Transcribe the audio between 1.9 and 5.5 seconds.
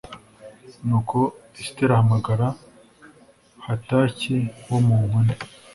ahamagaza hataki wo mu nkone